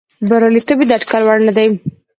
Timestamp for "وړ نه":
1.25-1.53